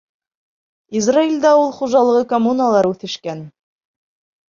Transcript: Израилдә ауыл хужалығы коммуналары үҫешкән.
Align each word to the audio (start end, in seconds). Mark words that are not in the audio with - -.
Израилдә 1.01 1.51
ауыл 1.53 1.71
хужалығы 1.81 2.25
коммуналары 2.35 2.95
үҫешкән. 2.97 3.49